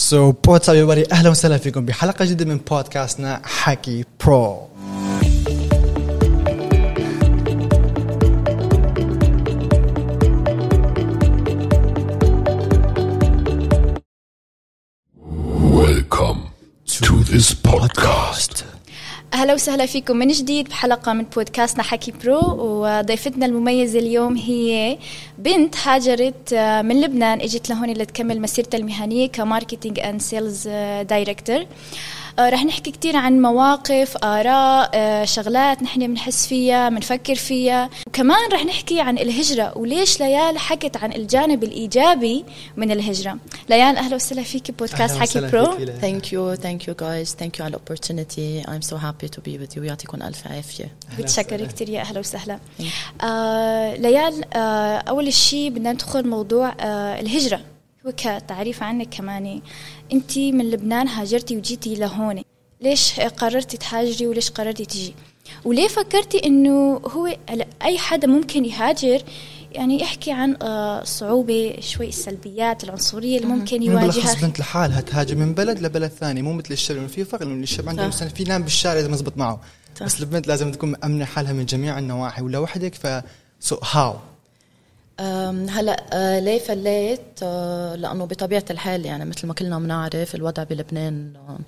[0.00, 4.68] So what's up everybody أهلا وسهلا فيكم بحلقة جديدة من بودكاستنا حكي برو
[15.82, 16.40] Welcome
[16.86, 18.59] to this podcast.
[19.34, 20.16] أهلا وسهلا فيكم.
[20.16, 24.98] من جديد بحلقة من بودكاستنا حكي برو وضيفتنا المميزة اليوم هي
[25.38, 27.40] بنت هاجرت آه، من لبنان.
[27.40, 30.68] إجت لهون لتكمل مسيرتها المهنية ك marketing and sales
[31.08, 31.66] director آه،
[32.38, 37.90] رح نحكي كثير عن مواقف آراء آه، شغلات نحن بنحس فيها بنفكر فيها.
[38.06, 42.44] وكمان رح نحكي عن الهجرة وليش ليال حكت عن الجانب الإيجابي
[42.76, 43.38] من الهجرة.
[43.68, 45.66] ليال أهلا وسهلا فيك بودكاست حكي برو.
[46.00, 48.68] Thank you, thank you guys, thank you على ال opportunity.
[48.68, 49.82] I'm so happy to be with you.
[49.82, 50.96] يعطيكم ألف عافية.
[51.18, 52.58] متشكرة كثير يا أهلا وسهلا.
[53.22, 57.60] آه ليال آه أول شيء بدنا ندخل موضوع آه الهجرة.
[58.06, 59.60] هو كتعريف عنك كمان
[60.12, 62.42] أنت من لبنان هاجرتي وجيتي لهون.
[62.80, 65.14] ليش قررتي تهاجري وليش قررتي تجي؟
[65.64, 67.36] وليه فكرتي انه هو
[67.82, 69.22] أي حدا ممكن يهاجر؟
[69.72, 75.00] يعني يحكي عن آه صعوبة شوي السلبيات العنصرية اللي ممكن مين بالأخص يواجهها بنت لحالها
[75.00, 78.06] تهاجر من بلد لبلد ثاني مو مثل الشاب في فرق انه الشاب عنده.
[78.06, 79.60] مثلا في نام بالشارع إذا مزبط معه.
[79.94, 80.06] صح.
[80.06, 83.22] بس البنت لازم تكون مأمنة حالها من جميع النواحي ولا وحدك ف
[83.60, 84.16] so how
[85.70, 91.32] هلا آه، ليه فليت؟ آه، لأنه بطبيعة الحال يعني مثل ما كلنا بنعرف الوضع بلبنان
[91.36, 91.58] آه،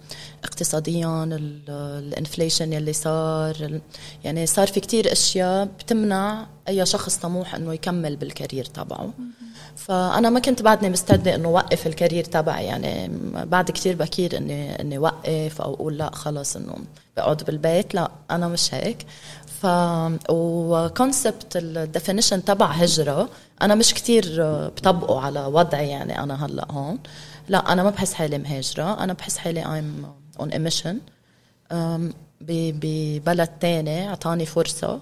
[0.45, 1.71] اقتصاديا ال-
[2.09, 3.81] ال inflation يلي صار
[4.25, 9.11] يعني صار في كتير أشياء بتمنع أي شخص طموح إنه يكمل بال career تبعه.
[9.77, 13.11] فأنا ما كنت بعدني مستعدة إنه وقف ال career تبعي يعني
[13.45, 16.75] بعد كتير بكير إني إني وقف أو أقول لا خلص إنه
[17.17, 17.95] بقعد بالبيت.
[17.95, 19.07] لا أنا مش هيك.
[20.29, 23.29] و concept ال definition تبع هجرة
[23.63, 24.25] أنا مش كتير
[24.69, 26.99] بطبقه على وضعي يعني أنا هلأ هون.
[27.49, 30.07] لا أنا ما بحس حالي مهاجرة أنا بحس حالي I'm
[30.43, 30.97] on a mission.
[32.41, 35.01] ببلد تاني أعطاني فرصة.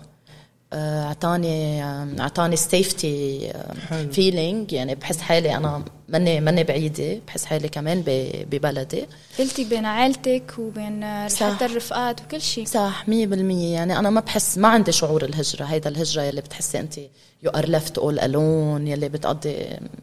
[0.73, 3.53] أعطاني آم، أعطاني ال safety
[3.89, 4.13] حلو.
[4.13, 7.21] feeling يعني بحس حالي أنا ماني ماني بعيدة.
[7.27, 9.05] بحس حالي كمان ب- ببلدي.
[9.39, 11.29] قلتي بين عائلتك وبين آه،.
[11.29, 12.65] حتى الرفقات وكل شيء.
[12.65, 13.75] صح مية بالمية.
[13.75, 15.65] يعني أنا ما بحس ما عندي شعور الهجرة.
[15.65, 16.99] هيدا الهجرة يلي بتحسي أنت
[17.43, 19.57] you are left all alone يلي بتقضي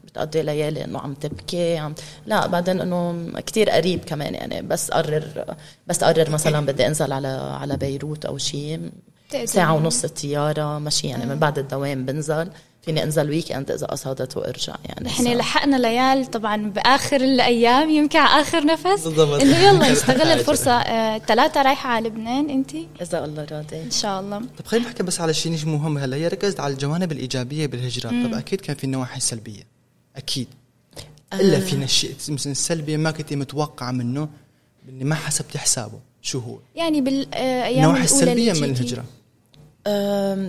[0.05, 4.61] بتقضي ليالي إنه عم تبكي عم لا بعدين إنه كتير قريب كمان يعني.
[4.61, 5.55] بس قرر
[5.87, 7.27] بس قرر مثلا بدي أنزل على
[7.61, 8.89] على بيروت أو شيء.
[9.45, 12.49] ساعة ونص الطيارة ماشي يعني من بعد الدوام بنزل.
[12.81, 15.05] فيني أنزل weekend إذا قصدت وأرجع يعني.
[15.05, 19.03] نحن لحقنا ليال طبعا بآخر الأيام يمكن على آخر نفس.
[19.03, 19.41] بالضبط.
[19.41, 20.71] إنه يلا نستغل الفرصة.
[20.71, 22.71] آه، ثلاثة رايحة على لبنان أنت؟
[23.01, 23.81] إذا الله راضي.
[23.81, 24.37] إن شاء الله.
[24.37, 25.97] طب خلينا نحكي بس على شيء مهم.
[25.97, 28.09] هلا هي ركزت على الجوانب الإيجابية بالهجرة.
[28.09, 29.63] طب أكيد كان في النواحي السلبيه
[30.15, 30.47] أكيد.
[31.33, 34.29] إلا في الشيء مثلا السلبي ما كنت متوقعه منه
[34.89, 35.99] اللي ما حسبتي حسابه.
[36.21, 38.75] شو هو؟ يعني بالايام النواحي الأولى اللي السلبية من.
[38.75, 39.03] الهجرة.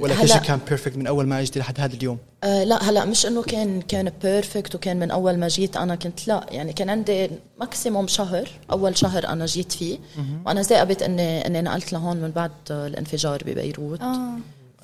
[0.02, 3.04] ولا كل شيء كان بيرفكت من أول ما اجيتي لحد هذا اليوم؟ آه لا هلا
[3.04, 6.90] مش إنه كان كان perfect وكان من أول ما جيت أنا كنت لا يعني كان
[6.90, 9.98] عندي maximum شهر أول شهر أنا جيت فيه
[10.46, 14.00] وأنا ثاقبت اني إني نقلت لهون من بعد آه، الانفجار ببيروت.
[14.00, 14.30] آه.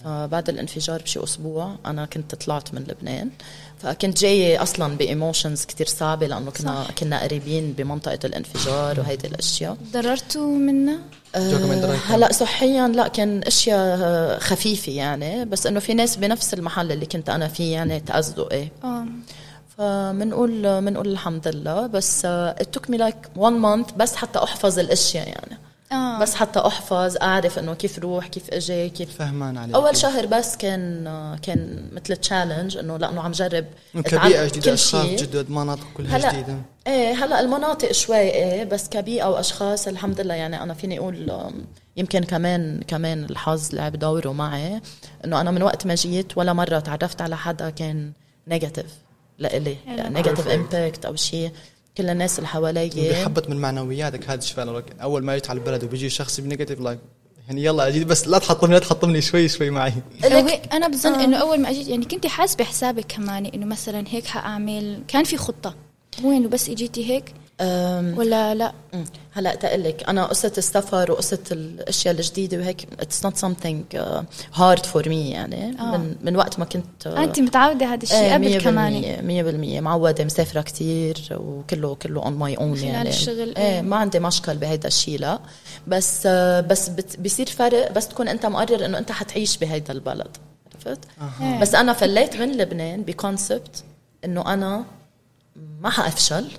[0.04, 3.30] فبعد الانفجار بشي أسبوع أنا كنت طلعت من لبنان
[3.78, 6.90] فكنت جاية أصلا ب emotions كتير صعبة لأنه كنا صح.
[6.90, 9.76] كنا قريبين بمنطقة الانفجار وهيدي الأشياء.
[9.92, 10.98] ضررتوا منها؟
[11.36, 12.00] جوكم من درايك.
[12.06, 17.06] هلأ صحيا لا كان أشياء آه، خفيفة يعني بس إنه في ناس بنفس المحل اللي
[17.06, 18.72] كنت أنا فيه يعني تاذوا إيه.
[18.84, 19.06] آه.
[19.78, 24.78] فبنقول بنقول الحمد لله بس uh, it took me like one month بس حتى أحفظ
[24.78, 25.58] الأشياء يعني.
[25.94, 30.26] آه بس حتى أحفظ أعرف إنه كيف روح كيف إجي كيف فهمان عليك أول شهر
[30.26, 33.64] بس كان آه، كان مثل تشالنج إنه لأنه عم جرب
[34.04, 35.06] كبيئه جديدة كل أشخاص.
[35.06, 36.56] جدد مناطق كلها هلأ جديدة
[36.86, 41.50] إيه هلأ المناطق شوي إيه بس كبيئة وأشخاص الحمد لله يعني أنا فيني أقول
[41.96, 44.80] يمكن كمان كمان الحظ لعب دوره معي
[45.24, 48.12] إنه أنا من وقت ما جيت ولا مرة تعرفت على حدا كان
[48.48, 48.86] negative
[49.38, 49.76] لإلي.
[49.88, 50.50] negative Perfect.
[50.50, 51.50] impact أو شيء
[51.96, 54.84] كل الناس اللي حوالي بيحبط من معنوياتك هذا الشيء.
[55.02, 56.98] أول ما جيت على البلد وبيجي شخص ب negative like
[57.48, 59.92] يعني يلا أجي بس لا تحطمني لا تحطمني شوي شوي معي.
[60.72, 61.24] أنا بظن آه.
[61.24, 65.36] إنه أول ما اجيت يعني كنت حاسبة حسابك كمان إنه مثلا هيك حاعمل كان في
[65.36, 65.74] خطة.
[66.22, 68.72] مو انه بس إجيتي هيك؟ ولا لا.
[69.32, 73.96] هلا تقلك أنا قصة السفر وقصة الأشياء الجديدة وهيك it's not something
[74.54, 75.96] hard for me يعني آه.
[75.96, 77.24] من من وقت ما كنت آه.
[77.24, 82.76] أنت متعودة هذا الشيء قبل كمان 100% معودة مسافرة كتير وكله كله on my own
[82.76, 83.54] خلال يعني الشغل،.
[83.56, 85.38] إيه ما عندي مشكل بهيدا الشيء لا
[85.86, 90.36] بس آه، بس بيصير فرق بس تكون أنت مقرر إنه أنت حتعيش بهيدا البلد
[90.74, 91.00] عرفت؟
[91.40, 91.60] إيه.
[91.60, 93.84] بس أنا فليت من لبنان ب concept
[94.24, 94.84] إنه أنا
[95.80, 96.50] ما حأفشل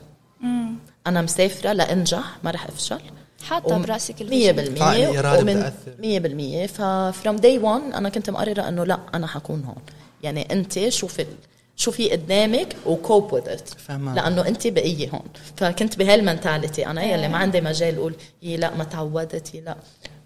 [1.07, 2.99] أنا مسافرة لأنجح ما رح أفشل.
[3.43, 4.55] حاطة وم- براسك مية ال vision.
[4.55, 4.79] بالمية.
[4.79, 5.95] فعلا الإرادة ومن بتأثر.
[5.99, 6.67] مية بالمية.
[6.67, 9.75] ف from day 1 أنا كنت مقررة إنه لأ أنا حكون هون.
[10.23, 11.27] يعني أنت شوفي ال-
[11.75, 13.69] شوفي قدامك و cope with it.
[13.89, 15.23] لأنه أنت بقية هون.
[15.57, 19.75] فكنت بهال mentality أنا يلي ما عندي مجال أقول يي لأ ما تعودت يي لأ.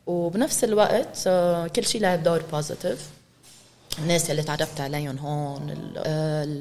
[0.07, 3.09] وبنفس الوقت آه، كل شيء لعب دور positive
[3.99, 5.69] الناس اللي تعرفت عليهم هون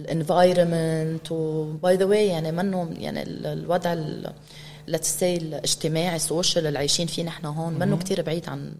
[0.08, 3.96] ال environment و by the way يعني منه يعني ال- الوضع
[4.86, 8.72] let's الاجتماعي ال social اللي عايشين فيه نحن هون منه كتير بعيد عن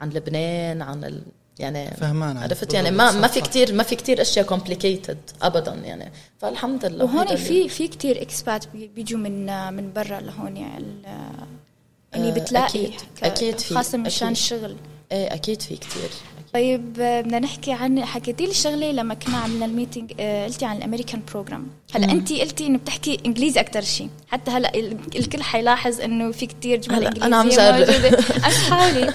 [0.00, 1.22] عن لبنان عن ال
[1.58, 2.36] يعني فهمان.
[2.36, 2.90] عرفت يعني.
[2.90, 3.40] ما ما في.
[3.40, 8.64] كتير ما في كتير أشياء complicated ابدا يعني فالحمد لله وهون في في كتير expats
[8.68, 10.84] بيجوا من من برا لهون يعني
[12.14, 13.00] اللي آه، بتلاقي أكيد.
[13.20, 13.74] ك- أكيد في.
[13.74, 14.36] خاصة مشان أكيد.
[14.38, 14.76] الشغل
[15.12, 16.10] إيه أكيد في كتير
[16.54, 20.76] طيب بدنا نحكي عن حكيتي لي شغله لما كنا عملنا ال meeting آه، قلتي عن
[20.76, 25.42] ال American program هلا أنت قلتي إنه بتحكي إنجليزي أكثر شيء حتى هلا ال- الكل
[25.42, 28.14] حيلاحظ إنه في كتير جمل انجليزيه أنا عم جرب.
[28.44, 29.14] عم تحاولي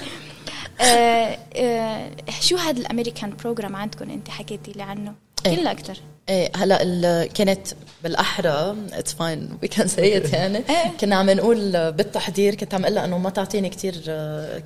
[0.80, 2.10] آه، آه،
[2.40, 5.14] شو هذا ال American program عندكم أنت حكيتي لي عنه.
[5.46, 7.66] كلنا أكثر إيه هلا ال- كانت
[8.02, 10.92] بالأحرى it's fine we can say it يعني إيه.
[11.00, 13.94] كنا عم نقول بالتحضير كنت عم أقول إنه ما تعطيني كثير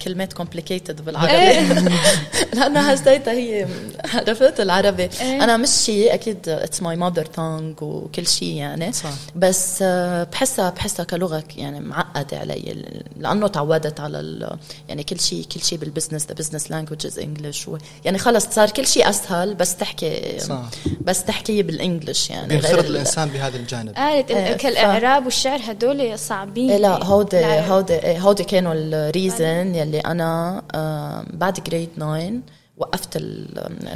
[0.04, 1.62] كلمات complicated بالعربي إيه.
[2.54, 3.66] لأنه حسيتها هي
[4.14, 5.44] عرفت العربي إيه.
[5.44, 9.10] أنا مش شيء أكيد it's my mother tongue وكل شيء يعني صح.
[9.36, 12.84] بس آه، بحسها بحسها كلغة يعني معقدة علي
[13.16, 14.56] لأنه تعودت على ال-
[14.88, 17.70] يعني كل شيء كل شيء بال business the business language is English
[18.04, 20.62] يعني خلص صار كل شيء أسهل بس تحكي صح.
[21.00, 23.94] بس تحكي ال English يعني بينخرط غير ال- الإنسان بهذا الجانب.
[23.94, 26.70] قالت إيه، ال- ف- كالإعراب والشعر هدول صعبين.
[26.70, 27.37] إيه لا هودي.
[27.44, 32.32] هودي إيه هودي كانوا ال reason يلي أنا آه، بعد grade 9
[32.76, 33.17] وقفت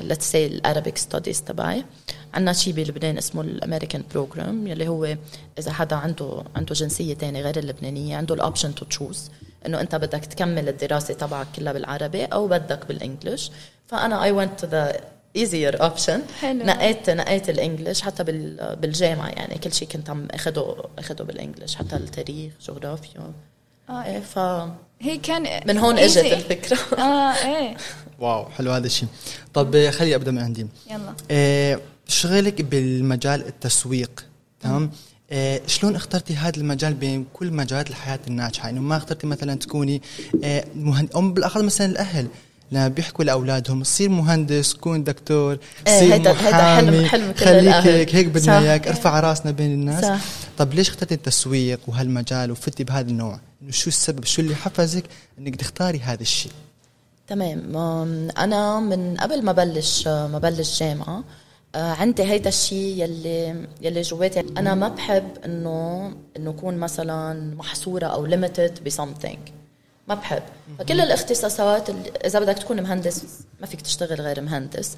[0.02, 1.85] let's say ال Arabic studies تبعي
[2.35, 5.17] عندنا شيء بلبنان اسمه ال American program يلي هو
[5.59, 9.31] إذا حدا عنده عنده جنسية تانية غير اللبنانية عنده ال option to choose
[9.67, 13.50] إنه أنت بدك تكمل الدراسة تبعك كلها بالعربي أو بدك بال English
[13.87, 14.96] فأنا I went to the
[15.38, 16.20] easier option.
[16.40, 16.64] حلو.
[16.64, 21.36] نقيت نقيت ال English حتى بال- بالجامعة يعني كل شيء كنت عم اخده أخده بال
[21.36, 23.32] English حتى التاريخ جغرافيا.
[23.90, 24.70] آه، إيه فمن
[25.00, 26.00] هي كان هون easy.
[26.00, 26.78] إجت الفكرة.
[26.98, 27.76] آه إيه.
[28.19, 29.08] wow حلو هذا الشيء
[29.54, 30.66] طب خلي أبدأ من عندي.
[30.90, 31.14] يلا.
[31.31, 34.25] آه، شغلك بالمجال التسويق؟
[34.60, 34.90] تمام؟
[35.31, 40.02] آه، شلون اخترتي هذا المجال بين كل مجالات الحياة الناجحة؟ انه ما اخترتي مثلا تكوني
[40.76, 41.12] مهند...
[41.14, 42.26] أو بالأخص مثلا الأهل.
[42.72, 43.84] لما بيحكوا لأولادهم.
[43.84, 47.75] صير مهندس كون دكتور إيه، صير هيدا- هيدا حلم- حلم كل خليك.
[47.75, 48.58] هيك هيك بدنا.
[48.58, 50.05] إياك ارفع راسنا بين الناس.
[50.05, 50.19] صح.
[50.58, 55.05] طب ليش اخترتي التسويق وهالمجال وفتي بهذا النوع؟ إنه شو السبب؟ شو اللي حفزك
[55.38, 56.52] إنك تختاري هذا الشيء؟
[57.28, 57.76] تمام.
[58.38, 61.25] أنا من قبل ما بلش ما بلش جامعة
[61.75, 64.40] آه، عندي هيدا الشيء يلي يلي جواتي.
[64.40, 69.38] أنا ما بحب إنه إنه أكون مثلا محصورة أو limited ب something.
[70.09, 70.43] ما بحب.
[70.79, 71.89] فكل الاختصاصات
[72.25, 73.23] إذا بدك تكون مهندس
[73.61, 74.97] ما فيك تشتغل غير مهندس.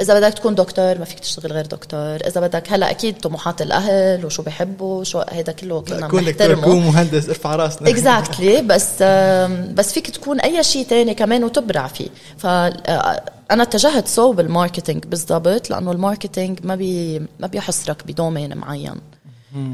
[0.00, 2.16] إذا بدك تكون دكتور ما فيك تشتغل غير دكتور.
[2.26, 6.62] إذا بدك هلأ أكيد طموحات الأهل وشو بحبوا شو هذا كله كنا بنحترمه.
[6.62, 7.88] كون مهندس ارفع راسنا.
[7.90, 12.08] exactly بس آم، بس فيك تكون أي شيء تاني كمان وتبرع فيه.
[12.38, 18.06] ف آه، أنا اتجهت so بال marketing بالضبط لأنه ال marketing ما بي ما بيحصرك
[18.06, 19.00] ب domain معين.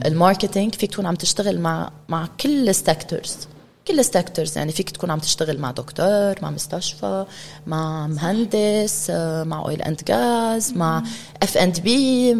[0.06, 3.36] ال marketing فيك تكون عم تشتغل مع مع كل ال sectors
[3.89, 7.27] كل ال sectors يعني فيك تكون عم تشتغل مع دكتور مع مستشفى
[7.67, 9.10] مع مهندس
[9.44, 11.03] مع oil and gas مع
[11.43, 12.36] F and B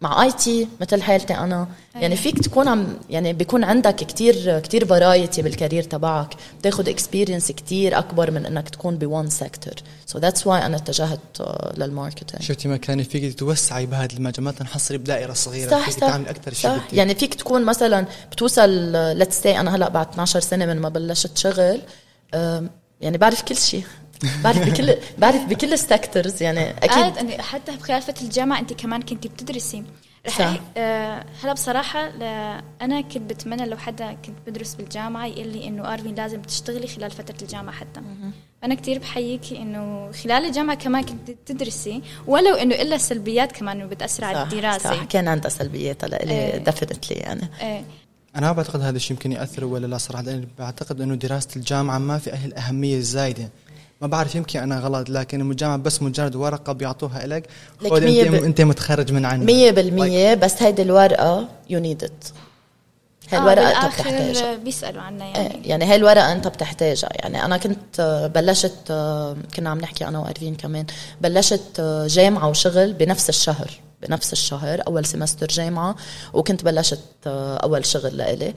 [0.00, 1.68] مع IT مثل حالتي أنا.
[1.94, 6.34] يعني فيك تكون عم يعني بيكون عندك كتير كتير variety بال career تبعك.
[6.58, 9.74] بتاخد experience كتير أكبر من إنك تكون ب one sector
[10.06, 14.44] so that's why أنا اتجهت آه، لل marketing شفتي ما كان فيك تتوسعي بهذا المجال
[14.44, 15.70] ما تنحصري بدائرة صغيرة.
[15.70, 16.82] صح فيك صح تعملي أكثر شيء صح.
[16.92, 18.70] يعني فيك تكون مثلا بتوصل
[19.18, 21.80] let's say أنا هلأ بعد 12 سنة من ما بلشت شغل
[23.00, 23.84] يعني بعرف كل شيء
[24.44, 26.90] بعرف بكل بعرف بكل ال sectors يعني أكيد.
[26.90, 29.82] أكيد أني حتى بخلال فتره الجامعة أنت كمان كنت بتدرسي.
[30.26, 35.68] رح آه هلا بصراحة ل- أنا كنت بتمنى لو حدا كنت بدرس بالجامعة يقول لي
[35.68, 38.00] إنه آرفين لازم تشتغلي خلال فترة الجامعة حتى.
[38.64, 43.88] أنا كتير بحييكي إنه خلال الجامعة كمان كنت تدرسي ولو إنه إلا سلبيات كمان إنه
[43.88, 44.90] بتأثر على صح, الدراسة.
[44.90, 46.52] صح كان عندها سلبيات هلا إيه.
[46.52, 47.48] لي definitely يعني.
[47.62, 47.84] إيه.
[48.36, 51.98] أنا ما بعتقد هذا الشيء يمكن يأثر ولا لا صراحة لأن بعتقد إنه دراسة الجامعة
[51.98, 53.48] ما في أهل الاهميه الزايده
[54.00, 57.48] ما بعرف يمكن أنا غلط لكن الجامعة بس مجرد ورقة بيعطوها لك
[57.80, 62.24] خذ أنت ب- أنت متخرج من عندنا مية بالمية بس هيدي الورقة you need it
[63.32, 64.56] هاي الورقة أنت بتحتاجها.
[64.56, 65.54] بيسألوا عنها يعني.
[65.54, 67.08] إيه، يعني هاي الورقة أنت بتحتاجها.
[67.14, 70.86] يعني أنا كنت آه، بلشت آه، كنا عم نحكي أنا وأرفين كمان
[71.20, 73.70] بلشت آه، جامعة وشغل بنفس الشهر
[74.02, 75.96] بنفس الشهر أول سمستر جامعة
[76.32, 78.54] وكنت بلشت آه، أول شغل لإلي.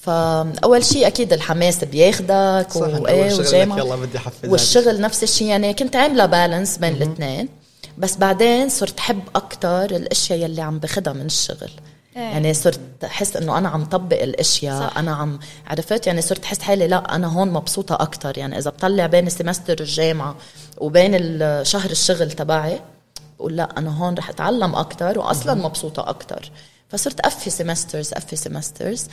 [0.00, 3.78] فاول شيء أكيد الحماس بياخدك صح وإيه شغل لك وجامعة.
[3.78, 7.48] يلا بدي احفز والشغل نفس الشيء يعني كنت عاملة بالانس بين الاثنين
[7.98, 11.70] بس بعدين صرت أحب أكثر الأشياء يلي عم باخدها من الشغل.
[12.16, 12.22] إيه.
[12.22, 14.98] يعني صرت أحس إنه أنا عم طبق الأشياء صح.
[14.98, 19.06] أنا عم عرفت؟ يعني صرت أحس حالي لا أنا هون مبسوطة أكثر يعني إذا بطلع
[19.06, 20.36] بين semester الجامعة
[20.78, 22.80] وبين شهر الشغل تبعي
[23.38, 26.50] بقول لا أنا هون رح أتعلم أكثر واصلا مبسوطة أكثر
[26.88, 29.06] فصرت a few semesters a few semesters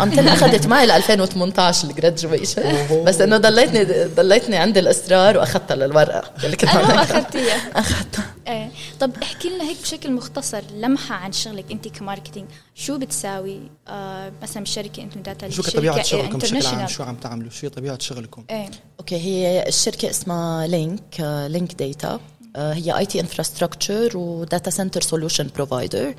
[0.00, 6.30] until أخذت معي ل 2018 ال graduation بس إنه ضليتني ضليتني عندي الإصرار وأخذتها للورقة
[6.44, 7.56] اللي كنت أنا أخذتيها.
[7.80, 8.24] أخذتها.
[8.48, 8.70] إيه.
[9.00, 12.48] طب احكي لنا هيك بشكل مختصر لمحة عن شغلك أنت ك marketing.
[12.74, 17.50] شو بتساوي؟ آه مثلا بالشركة أنتم data شو طبيعه شغلكم بشكل عام؟ شو عم تعملوا؟
[17.50, 18.70] شو طبيعة شغلكم؟ إيه.
[19.00, 22.20] أوكي هي الشركة اسمها Link Link Data
[22.56, 26.14] هي IT infrastructure و data center solution provider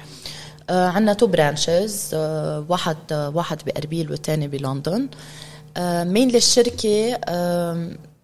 [0.72, 2.14] عندنا two branches
[2.70, 5.10] واحد آه، واحد بأربيل والثاني بلندن.
[6.04, 7.20] main للشركه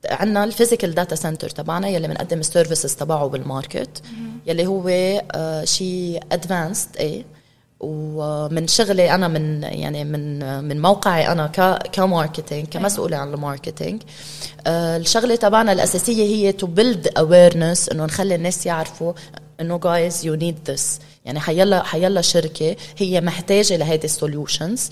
[0.10, 4.02] عندنا ال physical data center تبعنا يلي بنقدم ال services تبعه بال market
[4.46, 4.90] يلي هو
[5.32, 7.26] آه، شيء advanced إيه.
[7.80, 13.40] ومن شغلي أنا من يعني من من موقعي أنا ك ك marketing كمسؤولة عن ال
[13.40, 14.02] marketing.
[14.68, 19.14] آه، الشغلة تبعنا الأساسية هي to build awareness إنه نخلي الناس يعرفوا
[19.62, 24.90] إنه guys you need this يعني حيلا حيلا شركة هي محتاجة لهيدي ال solutions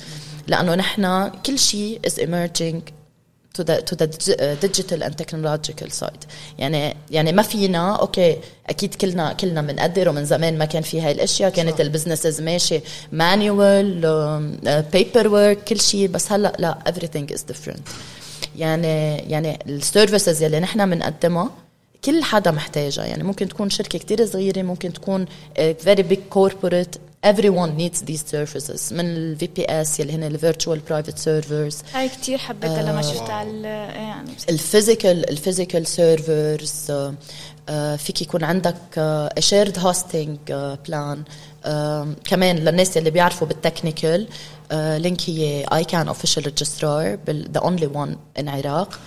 [0.47, 3.04] لأنه نحن كل شيء is emerging
[3.57, 4.07] to the to the
[4.65, 6.25] digital and technological side.
[6.59, 8.37] يعني يعني ما فينا أوكي
[8.69, 11.49] أكيد كلنا كلنا بنقدر ومن زمان ما كان في هاي الأشياء.
[11.49, 12.81] كانت ال businesses ماشي.
[13.11, 14.01] manual
[14.93, 16.07] paper work كل شيء.
[16.07, 17.81] بس هلأ لا everything is different.
[18.57, 21.51] يعني يعني ال services يلي نحن بنقدمها
[22.05, 23.05] كل حدا محتاجها.
[23.05, 25.25] يعني ممكن تكون شركة كتير صغيرة ممكن تكون
[25.57, 28.91] very big corporate everyone needs these services.
[28.93, 33.49] من ال VPS يلي هن ال virtual private servers هاي كتير حبيتها لما شفتها على
[33.49, 33.65] ال-
[33.95, 36.91] يعني ال physical ال physical servers
[37.97, 38.75] فيك يكون عندك
[39.39, 40.37] shared hosting
[40.87, 41.23] plan
[42.23, 44.27] كمان للناس اللي بيعرفوا بال technical
[44.71, 48.97] Link هي ICANN official registrar the only one in عراق آه،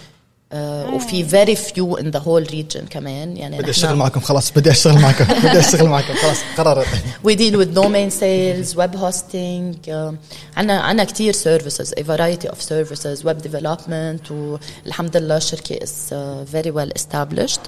[0.52, 4.70] وفي very few in the whole region كمان يعني بدي نحن- اشتغل معكم خلاص بدي
[4.70, 6.86] اشتغل معكم بدي اشتغل معكم خلاص قررت
[7.26, 9.88] we deal with domain sales, web hosting.
[9.88, 10.14] Uh,
[10.56, 16.54] عنا عنا كتير services, a variety of services, web development والحمد لله الشركة is uh,
[16.54, 17.60] very well established.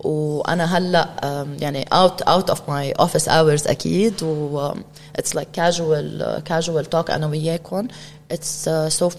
[0.00, 4.76] وأنا هلا um, يعني out out of my office hours أكيد و um,
[5.18, 7.88] it's like casual uh, casual talk أنا وياكم
[8.34, 9.10] it's uh, so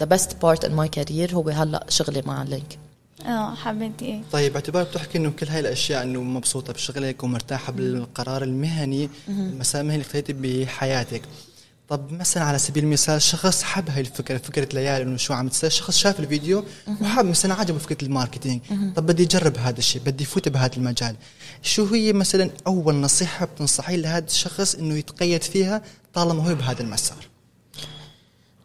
[0.00, 2.78] the best part in my career هو هلأ شغلي مع لينك
[3.26, 8.42] آه حبيت إيه طيب باعتبارك بتحكي إنه كل هاي الأشياء إنه مبسوطة بشغلك ومرتاحة بالقرار
[8.42, 11.22] المهني المسار المهني اللي اخذتيه بحياتك.
[11.88, 15.70] طب مثلا على سبيل المثال شخص حب هاي الفكرة فكرة ليالي إنه شو عم تصير
[15.70, 16.64] شخص شاف الفيديو
[17.00, 18.60] وحب مثلا عجبه فكرة ال marketing.
[18.96, 21.16] طب بدي أجرب هذا الشيء بدي فوت بهذا المجال.
[21.62, 25.82] شو هي مثلا أول نصيحة بتنصحي لهذا الشخص إنه يتقيد فيها
[26.14, 27.35] طالما هو بهذا المسار؟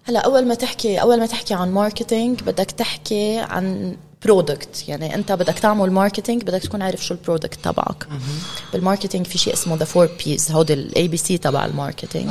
[0.03, 5.31] هلا أول ما تحكي أول ما تحكي عن marketing بدك تحكي عن product يعني أنت
[5.31, 8.07] بدك تعمل marketing بدك تكون عارف شو ال product تبعك.
[8.73, 12.29] بال marketing في شيء اسمه the four Ps هودي ال ABC تبع ال marketing.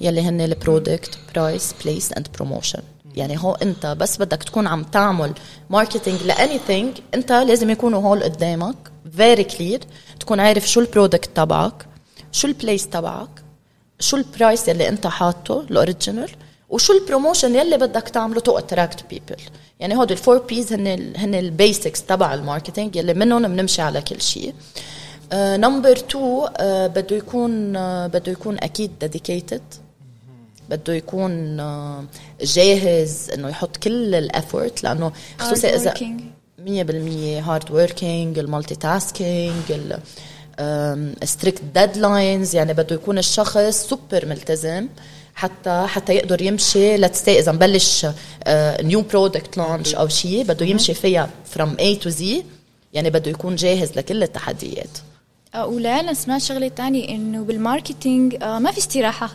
[0.00, 2.80] يلي هن ال product price place and promotion
[3.14, 5.32] يعني هو أنت بس بدك تكون عم تعمل
[5.70, 8.76] marketing ل anything أنت لازم يكونوا هول قدامك.
[9.16, 9.80] very clear
[10.20, 11.86] تكون عارف شو ال product تبعك
[12.32, 13.42] شو ال place تبعك
[14.00, 16.30] شو ال price يلي أنت حاطه ال original
[16.68, 19.42] وشو ال promotion يلي بدك تعمله؟ to attract people
[19.80, 23.42] يعني هودي ال four Ps هن ال هن ال basics تبع ال marketing يلي منهم
[23.42, 24.54] بنمشي على كل شيء.
[25.32, 27.80] number 2 بده يكون uh,
[28.10, 29.62] بده يكون أكيد dedicated
[30.70, 31.56] بده يكون
[32.40, 36.22] جاهز إنه يحط كل ال effort لأنه خصوصا إذا Hardworking.
[36.58, 39.54] مية بالمية hard working ال multitasking
[41.24, 44.88] strict deadlines يعني بده يكون الشخص سوبر ملتزم.
[45.36, 48.06] حتى حتى يقدر يمشي let's say إذا مبلش
[48.82, 52.44] new product launch أو شيء بده يمشي فيها from A to Z
[52.92, 54.98] يعني بده يكون جاهز لكل التحديات.
[55.56, 59.30] ولا أنا سمعت شغلة تانية إنه بال marketing آه، ما في استراحة.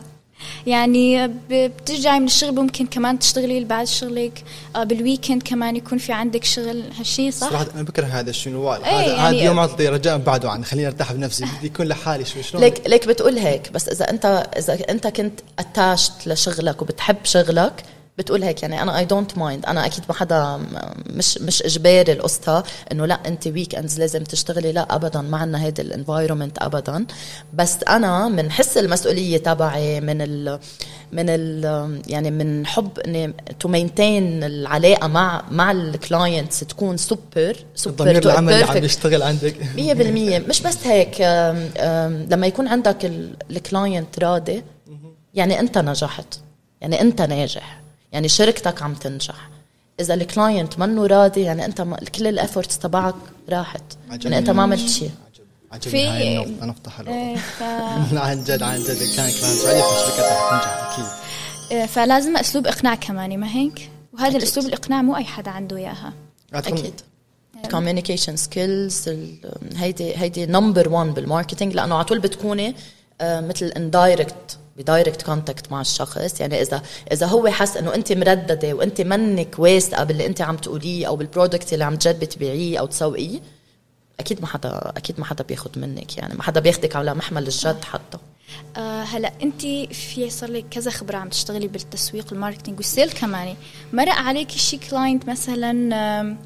[0.67, 4.43] يعني بترجعي من الشغل ممكن كمان تشتغلي بعد شغلك
[4.75, 6.83] آه، بال weekend كمان يكون في عندك شغل.
[6.99, 10.17] هالشيء صح؟ صراحة أنا بكره هذا الشيء نوال إيه هذا يعني- هذا يوم اعطي رجاء
[10.17, 11.45] بعده عني خليني أرتاح بنفسي.
[11.45, 12.43] بدي يكون لحالي شوي.
[12.43, 17.83] شلون؟ ليك ليك بتقول هيك بس إذا انت إذا أنت كنت attached لشغلك وبتحب شغلك
[18.17, 20.59] بتقول هيك يعني أنا I don't mind أنا أكيد ما حدا
[21.05, 24.71] مش مش إجباري القصة إنه لا أنت weekends لازم تشتغلي.
[24.71, 27.05] لا ابدا ما عندنا هيدا ال environment ابدا.
[27.53, 30.59] بس أنا من حس المسؤولية تبعي من ال
[31.11, 37.55] من ال يعني من حب إني to maintain العلاقة مع مع ال clients تكون super
[37.75, 39.55] super الضمير العمل اللي عم بيشتغل عندك.
[39.75, 41.21] 100% مش بس هيك
[42.31, 43.11] لما يكون عندك
[43.51, 44.63] ال client راضي
[45.33, 46.39] يعني أنت نجحت.
[46.81, 47.81] يعني أنت ناجح.
[48.11, 49.49] يعني شركتك عم تنجح.
[49.99, 53.15] إذا ال client منه راضي يعني أنت ما كل ال efforts تبعك
[53.49, 53.83] راحت.
[54.09, 55.11] يعني أنت ما عملت شيء.
[55.71, 55.91] عجبني.
[55.91, 57.13] في- هاي النقطة نقطة حلوة.
[57.13, 57.63] إيه، ف...
[58.13, 61.05] عن جد عن جد كان كمان سعودية فالشركات رح تنجح أكيد.
[61.71, 66.13] إيه، فلازم أسلوب إقناع كمان ما هيك؟ وهذا الأسلوب الإقناع مو أي حدا عنده إياها.
[66.55, 66.93] أعتقد أكيد.
[67.71, 69.37] communication skills ال-
[69.75, 72.75] هيدي هيدي number 1 بال marketing لأنه على طول بتكوني
[73.21, 76.41] آه، مثل in direct ب direct contact مع الشخص.
[76.41, 81.07] يعني إذا إذا هو حس إنه أنت مرددة وأنت منك واثقه باللي أنت عم تقوليه
[81.07, 83.39] أو بال product اللي عم تجربي تبيعيه أو تسوقيه
[84.19, 86.17] أكيد ما حدا أكيد ما حدا بياخذ منك.
[86.17, 88.17] يعني ما حدا بياخدك على محمل الجد حتى.
[88.77, 89.61] آه هلا أنت
[89.93, 93.55] في صار لك كذا خبرة عم تشتغلي بالتسويق ال marketing وال sales كمان.
[93.93, 95.71] مرق عليك شي client مثلا
[96.21, 96.37] آم،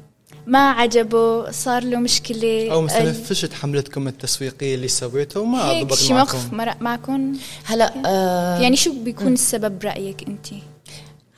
[0.46, 5.94] ما عجبه صار له مشكلة أو مثلا فشلت حملتكم التسويقية اللي سويته وما هيك ضبط
[5.98, 6.56] شي موقف معكم.
[6.56, 7.32] مرق معكم؟
[7.64, 10.46] هلا آه يعني شو بيكون السبب برايك أنت؟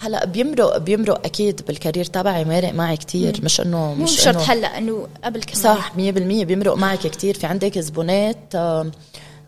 [0.01, 3.41] هلا بيمرق بيمرق أكيد بال career تبعي مارق معي كتير.
[3.43, 5.63] مش انه مو مش شرط إنه- هلا إنه قبل كمان.
[5.77, 5.99] صح 100%
[6.45, 7.35] بيمرق معك كتير.
[7.39, 8.91] في عندك زبونات آه،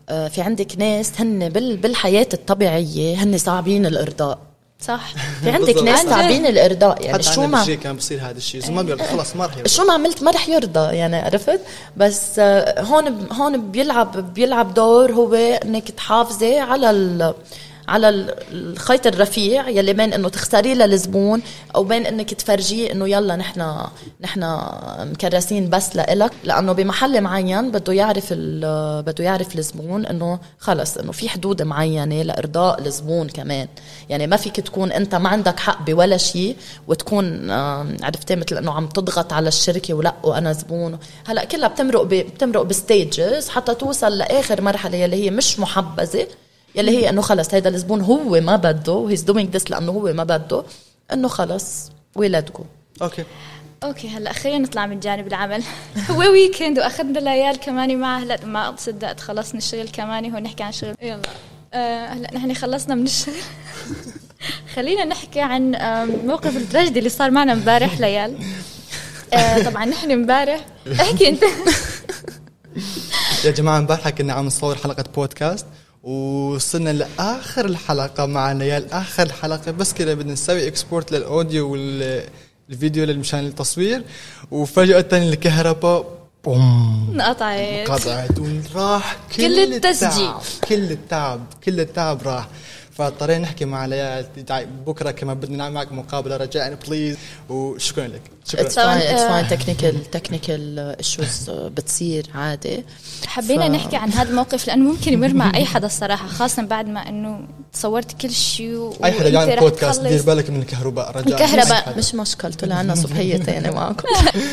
[0.09, 4.39] آه، في عندك ناس هن بال- بالحياة الطبيعية هن صعبين الإرضاء.
[4.81, 5.83] صح في عندك.
[5.83, 6.03] ناس.
[6.05, 9.45] صعبين الإرضاء يعني حتى شو ما كان بصير هذا الشيء إذا ما بيرضى خلص ما
[9.45, 11.59] رح يرضى شو ما عملت ما رح يرضى يعني عرفت
[11.97, 17.33] بس آه، هون هون بيلعب بيلعب دور هو إنك تحافظي على ال
[17.91, 21.41] على ال- الخيط الرفيع يلي بين إنه تختاريه للزبون
[21.75, 23.75] أو بين إنك تفرجيه إنه يلا نحن
[24.21, 24.59] نحن
[24.99, 26.31] مكرسين بس لإلك.
[26.43, 28.33] لأنه بمحل معين بده يعرف
[29.05, 33.67] بده يعرف الزبون إنه خلص إنه في حدود معينة لإرضاء الزبون كمان.
[34.09, 36.55] يعني ما فيك تكون أنت ما عندك حق بولا شيء
[36.87, 37.51] وتكون
[38.01, 40.97] عرفتي؟ مثل إنه عم تضغط على الشركة ولا وأنا زبون.
[41.27, 42.01] هلأ كلها بتمرق.
[42.03, 46.27] بتمرق ب stages حتى توصل لآخر مرحلة يلي هي مش محبذة.
[46.75, 50.23] يلي هي إنه خلص هيدا الزبون هو ما بده he's doing this لأنه هو ما
[50.23, 50.63] بده
[51.13, 52.63] إنه خلص وي ليت جو
[53.01, 53.23] أوكي.
[53.83, 55.63] أوكي هلأ خلينا نطلع من جانب العمل.
[56.11, 60.71] هو weekend وأخذنا ليال كمان معه هلأ ما صدقت خلصنا الشغل كمان هون نحكي عن
[60.71, 60.95] شغل.
[61.01, 61.21] يلا.
[61.73, 63.35] آه هلأ نحن خلصنا من الشغل.
[64.75, 65.71] خلينا نحكي عن
[66.25, 68.37] موقف التراجيدي اللي صار معنا امبارح ليال.
[69.33, 70.65] آه طبعا نحن امبارح.
[71.01, 71.43] احكي أنت.
[73.45, 75.65] يا جماعة امبارح كنا عم نصور حلقة بودكاست
[76.03, 83.05] وصلنا لآخر الحلقة مع ليال اخر الحلقة بس كده بدنا نسوي export لل audio والفيديو
[83.05, 84.03] مشان التصوير.
[84.51, 87.09] وفجأة الكهرباء boom.
[87.13, 87.89] انقطعت.
[87.89, 90.27] قطعت وراح كل, كل التسجيل.
[90.27, 92.47] التعب كل التعب كل التعب راح.
[92.91, 94.25] فاضطرينا نحكي مع ليال
[94.87, 96.37] بكرة كمان بدنا نعمل معك مقابلة.
[96.37, 97.17] رجعني please
[97.49, 98.21] وشكرا لك.
[98.55, 99.21] it's fine it's.
[99.21, 102.83] fine technical technical issues بتصير عادي.
[103.27, 106.87] حبينا ف- نحكي عن هذا الموقف لأنه ممكن يمر مع أي حدا الصراحة خاصه بعد
[106.87, 107.39] ما إنه
[107.73, 110.01] تصورت كل شيء أي حدا رح بودكاست.
[110.01, 111.97] دير بالك من الكهرباء رجاء الكهرباء.
[111.97, 114.07] مش مشكل طلع عنا صبحيه تاني معكم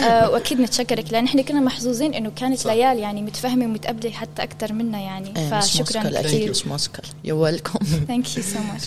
[0.04, 4.72] آه وأكيد نتشكرك لأن إحنا كنا محظوظين إنه كانت ليال يعني متفهمة ومتقبلة حتى أكثر
[4.72, 5.34] منا يعني.
[5.36, 6.22] إيه، فشكرا.
[6.22, 8.84] كثير مش مشكل you welcome thank you so much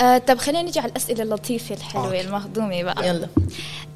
[0.00, 2.20] آه، طب خلينا نجي على الأسئلة اللطيفة الحلوة okay.
[2.20, 3.08] المهضومة بقى.
[3.08, 3.26] يلا.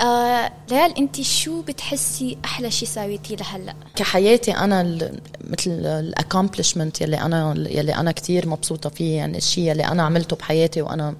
[0.01, 7.01] آه ليال انت شو بتحسي أحلى شيء سويتيه لهلأ كحياتي أنا ال- مثل ال accomplishment
[7.01, 11.15] يلي أنا يلي أنا كثير مبسوطة فيه يعني الشيء يلي أنا عملته بحياتي وأنا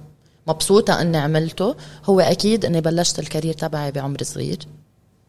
[0.47, 4.59] مبسوطة إني عملته هو أكيد إني بلشت ال career تبعي بعمر صغير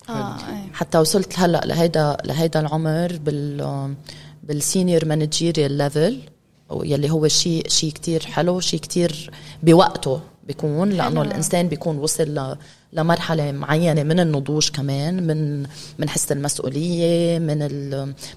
[0.09, 0.73] آه إيه.
[0.73, 3.95] حتى وصلت هلأ لهيدا لهيدا العمر بال
[4.43, 6.19] بال senior managerial level
[6.73, 9.31] يلي هو شيء شيء كتير حلو شيء كتير
[9.63, 11.23] بوقته بيكون لأنه.
[11.23, 12.57] الإنسان بيكون وصل
[12.93, 15.63] ل لمرحلة معينة من النضوج كمان من
[15.99, 17.59] من حس المسؤولية من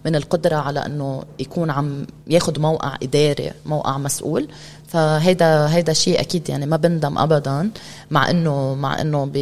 [0.06, 4.48] من القدرة على إنه يكون عم ياخذ موقع إداري موقع مسؤول.
[4.88, 7.70] فهيدا هيدا شيء أكيد يعني ما بندم ابدا
[8.12, 9.36] مع إنه مع إنه ب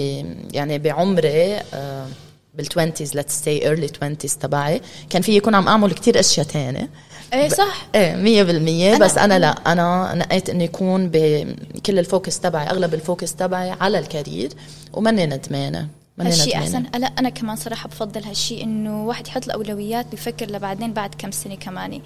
[0.53, 2.07] يعني بعمري آه،
[2.55, 6.89] بال twenties let's say early twenties تبعي كان في يكون عم أعمل كتير أشياء تانية.
[7.33, 7.87] إيه صح.
[7.95, 12.93] إيه مية بالمية بس أنا لا أنا نقيت انه يكون بكل ال focus تبعي أغلب
[12.93, 14.49] ال focus تبعي على ال career
[14.93, 16.87] وماني ندمانه ماني هالشيء ندمانة.
[16.87, 16.99] أحسن.
[17.01, 21.55] لا أنا كمان صراحة بفضل هالشيء إنه واحد يحط الاولويات ويفكر لبعدين بعد كم سنة
[21.55, 22.01] كمان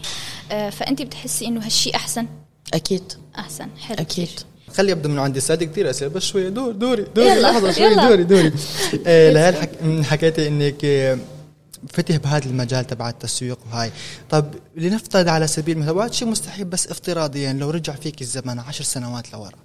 [0.51, 2.27] آه فانت بتحسي إنه هالشيء أحسن؟
[2.73, 3.03] أكيد.
[3.39, 3.67] أحسن.
[3.79, 3.97] حلو.
[3.99, 4.27] أكيد.
[4.27, 4.45] كتير.
[4.75, 7.41] خلي أبدأ من عندي سادة كثير أسئلة بس شوي دور دوري دوري.
[7.41, 8.07] لحظة شوي يلا.
[8.07, 8.51] دوري دوري.
[9.07, 10.01] آه،.
[10.03, 10.85] حكيتي إنك
[11.93, 13.91] فتح بهذا المجال تبع التسويق وهاي
[14.29, 18.83] طب لنفترض على سبيل المثال وهذا شيء مستحيل بس افتراضيا لو رجع فيك الزمن عشر
[18.83, 19.57] سنوات لورا.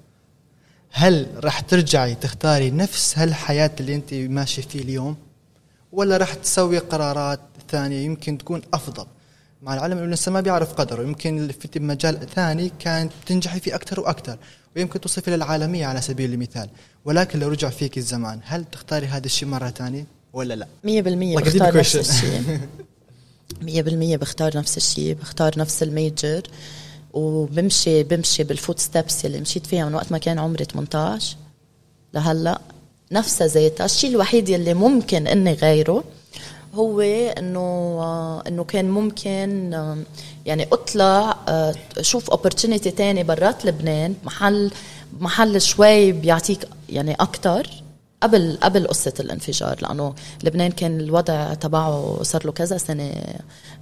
[0.92, 5.16] هل راح ترجعي تختاري نفس هالحياة اللي أنت ماشي فيه اليوم؟
[5.92, 9.06] ولا راح تسوي قرارات ثانية يمكن تكون أفضل؟
[9.62, 11.02] مع العلم أنه الانسان ما بيعرف قدره.
[11.02, 14.38] يمكن في مجال ثاني كان تنجحي فيه أكثر وأكثر
[14.76, 16.68] ويمكن توصلي للعالمية على سبيل المثال.
[17.04, 21.36] ولكن لو رجع فيك الزمان هل تختاري هذا الشيء مرة ثانية؟ ولا لا؟ مية بالمية
[21.36, 21.96] Like a deep بختار نفس.
[21.96, 22.60] الشيء.
[23.62, 26.42] مية بالمية بختار نفس الشيء بختار نفس ال major.
[27.12, 31.36] وبمشي بمشي بال footsteps اللي مشيت فيها من وقت ما كان عمري 18
[32.14, 32.60] لهلأ.
[33.12, 36.04] نفسها ذاتها الشيء الوحيد يلي ممكن إني غيره
[36.74, 37.60] هو إنه
[38.00, 39.98] آه، إنه كان ممكن آه،
[40.46, 44.14] يعني أطلع آه، أشوف opportunity تاني برات لبنان.
[44.24, 44.70] محل
[45.20, 47.70] محل شوي بيعطيك يعني أكثر
[48.22, 53.12] قبل قبل قصة الانفجار لأنه لبنان كان الوضع تبعه صار له كذا سنة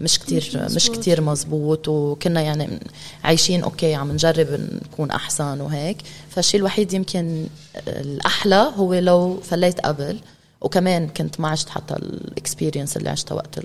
[0.00, 0.90] مش كتير مش.
[0.90, 2.80] كتير مزبوط وكنا يعني
[3.24, 5.96] عايشين okay عم نجرب نكون أحسن وهيك
[6.30, 7.46] فالشيء الوحيد يمكن
[7.88, 10.20] الأحلى هو لو فليت قبل
[10.60, 13.64] وكمان كنت ما عشت حتى ال experience اللي عشتها وقت ال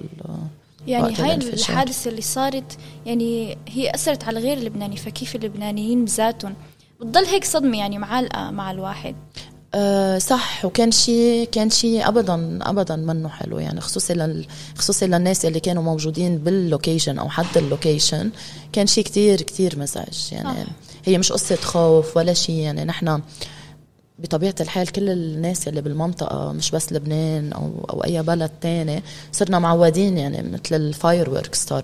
[0.88, 1.36] يعني هاي.
[1.36, 6.56] الحادثة اللي صارت يعني هي أثرت على غير اللبناني فكيف اللبنانيين بذاتهم
[7.02, 9.16] بتضل هيك صدمة يعني معلقة مع الواحد
[9.76, 13.60] أه صح وكان شيء كان شيء ابدا ابدا منه حلو.
[13.60, 18.30] يعني خصوصي لل خصوصي للناس اللي كانوا موجودين بال location أو حد ال location
[18.74, 20.32] كان شيء كتير كتير مزعج.
[20.32, 20.72] يعني صح.
[21.06, 22.56] هي مش قصة خوف ولا شيء.
[22.56, 23.22] يعني نحن
[24.20, 29.60] بطبيعة الحال كل الناس اللي بالمنطقة مش بس لبنان أو أو أي بلد تاني صرنا
[29.60, 31.84] معودين يعني مثل ال fire صار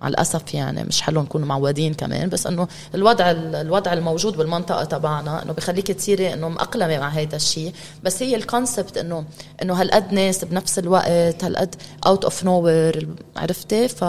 [0.00, 5.42] مع الأسف يعني مش حلو نكون معودين كمان بس إنه الوضع الوضع الموجود بالمنطقة تبعنا
[5.42, 9.24] إنه بخليك تصيري إنه مأقلمة مع هذا الشيء بس هي ال concept إنه
[9.62, 11.74] إنه هالقد ناس بنفس الوقت هالقد
[12.06, 14.02] out of nowhere عرفتي؟ ف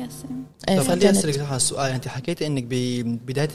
[0.00, 3.48] ياسين إيه طب خليني أسألك هذا السؤال أنت حكيتي إنك ببدايه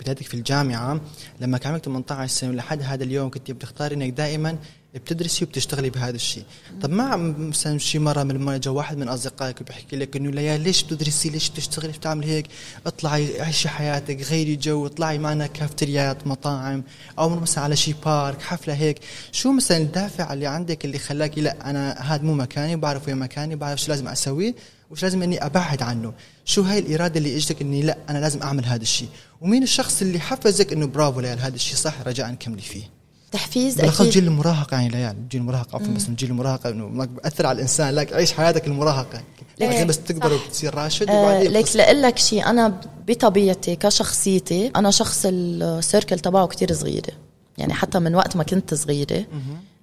[0.00, 1.00] بدايتك في الجامعة
[1.40, 4.56] لما كان عمرك 18 سنة لحد هذا اليوم كنت بتختاري إنك دائما
[4.94, 6.44] بتدرسي وبتشتغلي بهذا الشيء.
[6.82, 10.56] طب ما مثلا شي مرة من المرة جا واحد من أصدقائك وبيحكي لك إنه ليال
[10.58, 12.46] ليش بتدرسي؟ ليش بتشتغلي؟ ليش بتعمل هيك؟
[12.86, 16.82] اطلعي عيشي حياتك غيري جو اطلعي معنا كافتريات مطاعم
[17.18, 18.98] أو مثلا على شي park حفلة هيك.
[19.32, 23.56] شو مثلا الدافع اللي عندك اللي خلاكي لا أنا هذا مو مكاني بعرف وين مكاني
[23.56, 24.54] بعرف شو لازم أسويه
[24.90, 26.12] وش لازم إني أبعد عنه.
[26.44, 29.08] شو هاي الإرادة اللي إجتك إني لا أنا لازم أعمل هذا الشيء.
[29.40, 32.97] ومين الشخص اللي حفزك إنه برافو ليال هذا الشيء صح رجاء كملي فيه.
[33.32, 34.08] تحفيز أكيد.
[34.10, 38.12] جيل المراهقة يعني ليال جيل المراهقة عفوا بس جيل المراهقة إنه بأثر على الإنسان لك
[38.12, 39.22] عيش حياتك المراهقة.
[39.60, 41.76] ليك- بعدين بس تكبر وتصير راشد آه وبعدين ليك قصة.
[41.76, 47.12] لأقول لك شيء أنا بطبيعتي كشخصيتي أنا شخص السيركل تبعه كتير صغيرة.
[47.58, 49.24] يعني حتى من وقت ما كنت صغيرة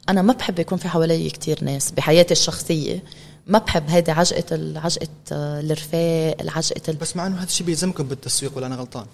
[0.10, 3.04] أنا ما بحب يكون في حوالي كتير ناس بحياتي الشخصية.
[3.48, 6.96] ما بحب هيدي عجقة عجقة آه، الرفاق العجقة ال...
[6.96, 9.06] بس مع إنه هذا الشيء بيلزمكم بالتسويق ولا أنا غلطان؟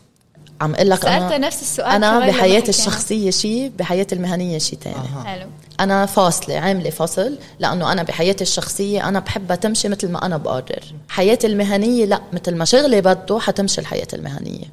[0.62, 2.69] عم أقول لك أنا نفس السؤال أنا بحياتي.
[2.69, 4.95] الشخصية شيء بحياتي المهنية شيء تاني.
[4.95, 5.24] أها.
[5.24, 5.45] حلو.
[5.80, 10.84] أنا فاصلة عاملة فصل لأنه أنا بحياتي الشخصية أنا بحبها تمشي مثل ما أنا بقرر
[11.10, 14.65] حياتي المهنية لا مثل ما شغلي بده حتمشي الحياة المهنية.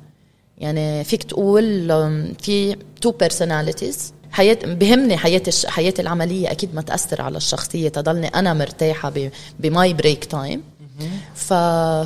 [0.59, 1.89] يعني فيك تقول
[2.43, 8.29] في two personalities حياة بهمني حياتي الش- حياتي العملية أكيد ما تأثر على الشخصية تضلني
[8.29, 10.63] أنا مرتاحة ب- ب my break time
[11.35, 11.53] ف...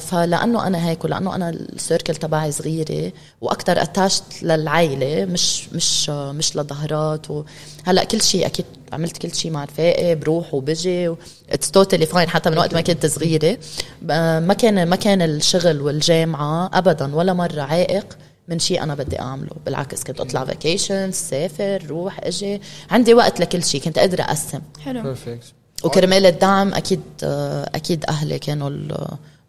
[0.07, 6.57] فلأنه أنا هيك ولأنه أنا ال circle تبعي صغيرة وأكثر attached للعائله مش مش مش
[6.57, 11.15] لظهرات وهلا كل شيء أكيد عملت كل شيء مع رفاقي بروح وبجي
[11.51, 13.59] it's totally fine حتى من وقت ما كنت صغيرة.
[14.41, 19.51] ما كان ما كان الشغل والجامعة ابدا ولا مرة عائق من شيء أنا بدي أعمله.
[19.67, 22.61] بالعكس كنت أطلع vacation سافر روح إجي.
[22.91, 24.61] عندي وقت لكل شيء كنت قادرة أقسم.
[24.85, 25.03] حلو.
[25.03, 25.53] Perfect
[25.85, 27.01] وكرمال الدعم أكيد
[27.75, 28.71] أكيد أهلي كانوا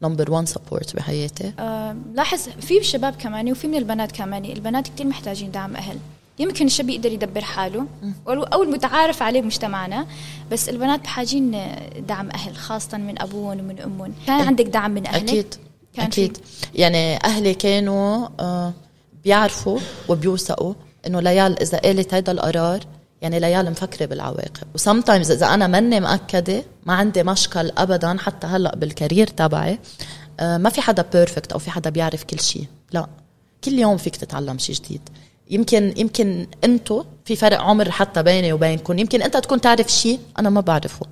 [0.02, 1.54] ال number 1 support بحياتي.
[1.60, 5.98] آه، لاحظ في شباب كمان وفي من البنات كمان البنات كتير محتاجين دعم أهل.
[6.40, 7.86] يمكن الشاب يقدر يدبر حاله
[8.28, 10.06] أو المتعارف عليه بمجتمعنا
[10.52, 11.62] بس البنات محتاجين
[12.08, 14.14] دعم أهل خاصة من أبوهم ومن أمهم.
[14.28, 14.42] كان.
[14.48, 15.56] عندك دعم من أهلك؟ أكيد
[15.94, 16.38] كان أكيد.
[16.76, 18.74] يعني أهلي كانوا آه،
[19.24, 20.74] بيعرفوا وبيوثقوا
[21.08, 22.80] إنه ليال إذا قالت هيدا القرار
[23.24, 24.68] يعني ليال مفكرة بالعواقب.
[24.76, 29.80] و sometimes إذا أنا ماني مأكدة ما عندي مشكل ابدا حتى هلأ بال career تبعي
[30.40, 32.66] آه، ما في حدا perfect أو في حدا بيعرف كل شيء.
[32.92, 33.08] لا.
[33.64, 35.02] كل يوم فيك تتعلم شيء جديد.
[35.50, 40.50] يمكن يمكن أنتو في فرق عمر حتى بيني وبينكم يمكن أنت تكون تعرف شيء أنا
[40.50, 41.06] ما بعرفه.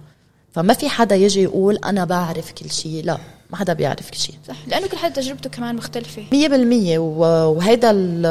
[0.51, 3.05] فما في حدا يجي يقول أنا بعرف كل شيء.
[3.05, 3.17] لا.
[3.51, 4.35] ما حدا بيعرف شيء.
[4.47, 6.23] صح لأنه كل حدا تجربته كمان مختلفة.
[6.31, 6.99] مية بالمية.
[6.99, 8.25] و- وهيدا ال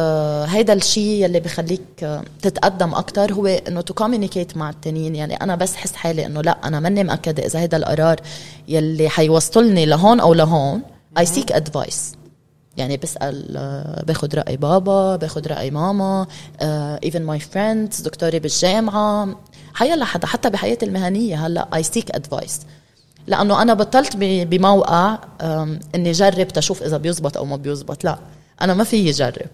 [0.50, 3.94] هيدا الشيء يلي بخليك تتقدم أكتر هو إنه تو
[4.56, 5.14] مع التانيين.
[5.16, 8.20] يعني أنا بس حس حالي إنه لأ أنا ماني مأكدة إذا هيدا القرار
[8.68, 10.82] يلي حيوصلني لهون أو لهون
[11.18, 12.16] I seek advice.
[12.76, 16.26] يعني بسأل آه، باخد رأي بابا باخد رأي ماما
[17.06, 19.28] even my friends دكتوري بالجامعة.
[19.74, 22.52] حيلا حدا حتى بحياتي المهنية هلأ I seek advice.
[23.26, 25.18] لأنه أنا بطلت بموقع
[25.94, 28.04] إني جرب تشوف إذا بيزبط أو ما بيزبط.
[28.04, 28.18] لا
[28.62, 29.46] أنا ما فيي جرب.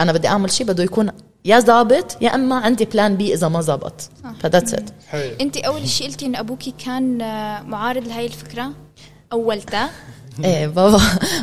[0.00, 1.10] أنا بدي أعمل شيء بده يكون
[1.44, 4.10] يا زابط يا إما عندي plan B إذا ما زبط.
[4.40, 5.30] ف that's it حلو.
[5.40, 8.72] أنت أول شيء قلتي إن ابوكي كان آه، معارض لهي الفكرة؟
[9.32, 9.90] أولتا؟
[10.44, 11.00] إيه بابا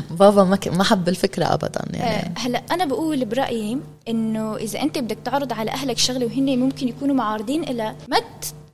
[0.09, 2.33] بابا ما ك- ما حب الفكرة ابدا آه، يعني.
[2.37, 3.77] هلأ أنا بقول برأيي
[4.09, 8.17] إنه إذا أنت بدك تعرض على أهلك شغلة وهن ممكن يكونوا معارضين إلى ما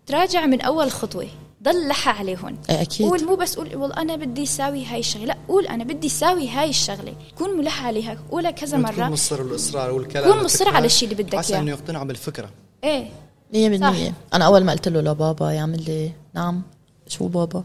[0.07, 1.27] تراجع من أول خطوة.
[1.63, 3.07] ضل لحى عليهم أكيد.
[3.07, 5.25] قول مو بس قول والله أنا بدي اساوي هاي الشغلة.
[5.25, 7.13] لا قول أنا بدي اساوي هاي الشغلة.
[7.37, 9.09] كون ملح عليها قولها كذا مرة.
[9.09, 11.61] مصر والاصرار والكلام كون مصر على الشيء اللي بدك حاسه إياه.
[11.61, 12.49] انه يقتنعوا بالفكرة.
[12.83, 13.09] إيه.
[13.53, 14.13] مية بالمية.
[14.33, 16.61] أنا أول ما قلت له لبابا يعمل لي نعم
[17.07, 17.63] شو بابا؟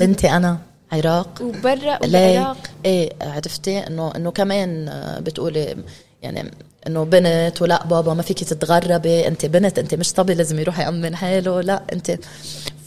[0.00, 0.58] بنتي أنا
[0.92, 1.42] عراق.
[1.42, 5.76] وبرا؟ وبالعراق إيه عرفتي؟ انه إنه كمان آه، بتقولي
[6.22, 6.50] يعني
[6.86, 9.28] إنه بنت ولا بابا ما فيك تتغربي.
[9.28, 11.60] أنت بنت أنت مش طبي لازم يروح يأمن حاله.
[11.60, 12.18] لا أنت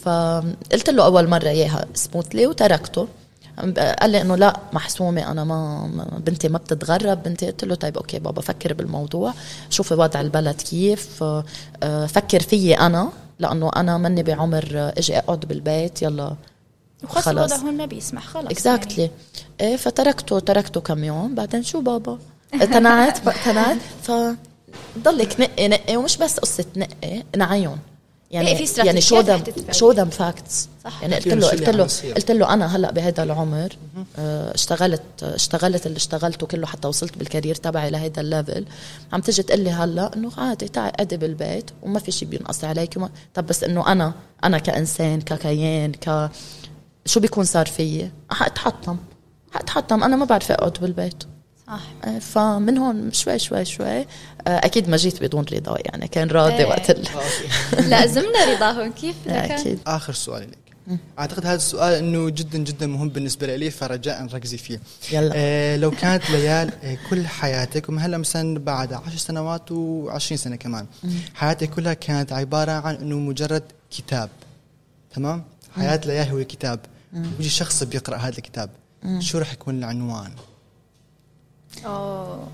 [0.08, 3.08] فقلت له أول مرة إياها سموثلي وتركته.
[4.00, 5.90] قال لي إنه لا محسومة أنا ما
[6.26, 7.22] بنتي ما بتتغرب.
[7.22, 9.34] بنتي قلت له طيب أوكي بابا فكر بالموضوع.
[9.70, 11.22] شوفي وضع البلد كيف.
[11.82, 16.34] آه، فكر فيي أنا لأنه أنا مني بعمر إجي أقعد بالبيت يلا
[17.04, 19.12] وخاصة الوضع هون ما بيسمح خلص exactly يعني.
[19.60, 21.34] إيه فتركته تركته كم يوم.
[21.34, 22.18] بعدين شو بابا؟
[22.54, 23.76] اقتنعت اقتنعت.
[24.02, 24.12] ف
[24.98, 27.78] ضلك نقي نقي ومش بس قصة نقي نعيهم
[28.30, 29.72] يعني إيه، في استراتيجيات يعني شو تتبع.
[29.72, 31.02] شو Them facts صح.
[31.02, 32.12] يعني قلت له قلت له.
[32.14, 33.68] قلت له أنا هلأ بهذا العمر
[34.18, 38.64] آه، اشتغلت اشتغلت اللي اشتغلته كله حتى وصلت بال career تبعي لهيدا ال level
[39.12, 42.96] عم تجي تقول لي هلأ إنه عادي تعي قعدي بالبيت وما في شيء بينقص عليك
[42.96, 44.12] وما طب بس إنه أنا
[44.44, 46.30] أنا كإنسان ككيان ك
[47.06, 48.96] شو بيكون صار فيي؟ حاتحطم
[49.52, 51.24] حاتحطم أنا ما بعرف أقعد بالبيت.
[52.04, 54.06] آه، فمن هون شوي شوي شوي آه،
[54.46, 56.64] أكيد ما جيت بدون رضا يعني كان راضي إيه.
[56.66, 57.08] وقت ال...
[57.90, 59.78] لازمنا رضاهم كيف بدك أكيد.
[59.86, 60.58] آخر سؤال لك.
[61.18, 64.80] أعتقد هذا السؤال إنه جدا جدا مهم بالنسبة لي فرجاء ركزي فيه.
[65.12, 65.32] يلا.
[65.34, 70.86] آه لو كانت ليال آه كل حياتك وهلا مثلا بعد عشر سنوات و20 سنة كمان
[71.34, 74.28] حياتك كلها كانت عبارة عن إنه مجرد كتاب
[75.14, 75.44] تمام؟
[75.76, 76.80] حياة ليال هو كتاب.
[77.38, 78.70] ويجي شخص بيقرأ هذا الكتاب.
[79.18, 80.30] شو راح يكون العنوان؟
[81.86, 82.48] أوه.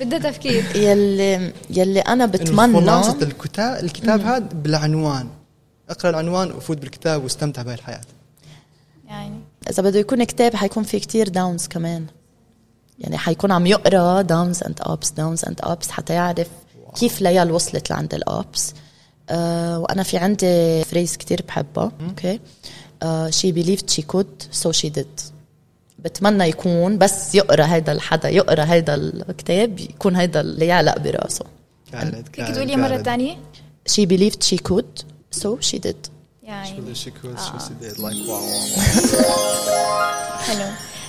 [0.00, 0.76] بدها تفكير.
[0.76, 5.28] يلي يلي أنا بتمنى خلاصه الكتاب الكتاب هذا بالعنوان.
[5.90, 8.00] اقرأ العنوان وفوت بالكتاب واستمتع بهاي الحياة.
[9.06, 9.40] يعني.
[9.70, 12.06] إذا بده يكون كتاب حيكون في كتير داونز كمان.
[12.98, 16.48] يعني حيكون عم يقرأ downs and ups downs and ups حتى يعرف
[16.94, 18.74] كيف ليال وصلت لعند ال ups
[19.30, 21.92] آه وأنا في عندي phrase كتير بحبها.
[22.08, 22.40] Okay
[23.30, 25.20] she believed she could so she did
[26.04, 31.44] بتمنى يكون بس يقرأ هيدا الحدا يقرأ هيدا الكتاب يكون هيدا اللي يعلق براسه.
[31.92, 33.36] كانت فيك تقولي مرة ثانية
[33.88, 35.04] she believed she could
[35.42, 36.10] so she did.
[36.42, 38.40] يعني شو شو شو city like wow
[40.38, 40.64] حلو.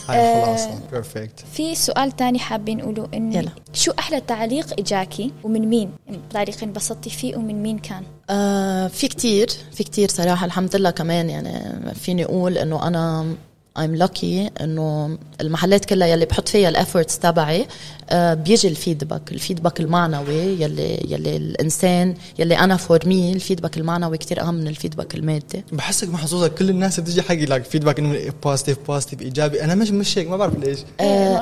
[0.10, 3.50] هاي آه، خلاصة perfect في سؤال تاني حابين نقوله انه يلا.
[3.74, 9.08] شو أحلى تعليق إجاكي؟ ومن مين؟ يعني تعليق انبسطتي فيه ومن مين كان؟ آه في
[9.08, 13.36] كتير في كتير صراحة الحمد لله كمان يعني فيني أقول إنه أنا
[13.80, 17.68] I'm lucky إنه المحلات كلها يلي بحط فيها ال efforts تبعي
[18.10, 23.39] آه بيجي ال feedback ال feedback المعنوي يلي يلي الإنسان يلي أنا for me ال
[23.39, 25.64] feedback المعنوي كتير أهم من ال feedback المادي.
[25.72, 26.48] بحسك محظوظة.
[26.48, 29.64] كل الناس بتجي حقي like feedback إنه positive positive إيجابي.
[29.64, 30.80] أنا مش مش هيك ما بعرف ليش.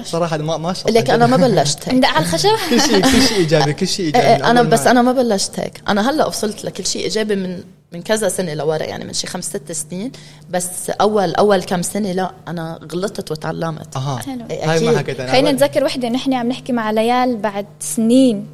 [0.05, 1.95] صراحة ما ما شاء لك أنا ما بلشت هيك.
[1.95, 4.43] ندق على الخشب؟ كل شيء كل شيء إيجابي كل شيء إيجابي.
[4.43, 5.81] من أنا بس أنا ما بلشت هيك.
[5.87, 9.45] أنا هلأ وصلت لكل شيء إيجابي من من كذا سنة لورا يعني من شي خمس
[9.45, 10.11] ست سنين.
[10.49, 13.97] بس أول أول كم سنة لا أنا غلطت وتعلمت.
[13.97, 14.17] أها.
[14.17, 14.45] حلو.
[14.49, 14.97] إيه، هاي ما.
[14.97, 15.31] حكيت أنا.
[15.31, 18.47] خلينا نتذكر وحدة نحن عم نحكي مع ليال بعد سنين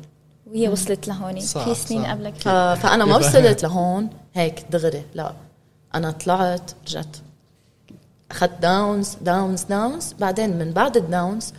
[0.47, 1.39] وهي وصلت لهون.
[1.39, 2.11] صح، في سنين صح.
[2.11, 2.33] قبلك.
[2.35, 5.33] ف- فأنا ما وصلت لهون هيك دغري لا.
[5.95, 7.15] أنا طلعت رجعت.
[8.31, 11.53] أخذت downs downs downs بعدين من بعد ال downs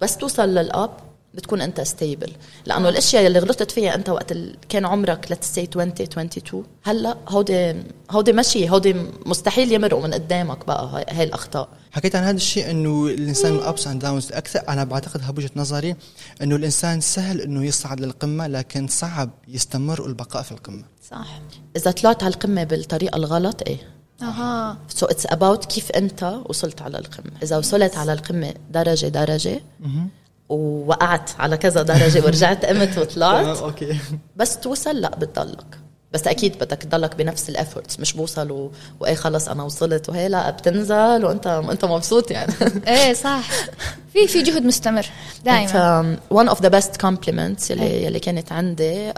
[0.00, 0.90] بس توصل لل up.
[1.36, 2.32] بتكون أنت stable
[2.66, 7.16] لأنه الأشياء اللي غلطت فيها أنت وقت ال- كان عمرك let's say 20 22 هلأ
[7.28, 7.74] هودي
[8.10, 8.94] هودي مشي هودي
[9.26, 11.68] مستحيل يمرقوا من قدامك بقى هاي, هاي الأخطاء.
[11.92, 14.60] حكيت عن هذا الشيء إنه الإنسان ups and downs أكثر.
[14.68, 15.96] أنا بعتقدها بوجهه نظري
[16.42, 20.84] إنه الإنسان سهل إنه يصعد للقمة لكن صعب يستمر البقاء في القمة.
[21.10, 21.40] صح.
[21.76, 23.76] إذا طلعت على القمة بالطريقة الغلط إيه؟
[24.22, 24.78] أها.
[24.88, 27.30] So it's about كيف أنت وصلت على القمة.
[27.42, 29.60] إذا وصلت على القمة درجة درجة
[30.48, 33.58] ووقعت على كذا درجة ورجعت قمت وطلعت.
[33.58, 33.98] Okay.
[34.36, 35.78] بس توصل لا بتضلك.
[36.12, 38.72] بس أكيد بدك تضلك بنفس ال efforts مش بوصل و...
[39.00, 42.52] وإيه خلص أنا وصلت وهي لا بتنزل وأنت انت مبسوط يعني.
[42.88, 43.42] إيه صح.
[44.12, 45.06] في في جهد مستمر
[45.44, 49.14] دائما um, one of the best compliments يلي يلي كانت عندي uh,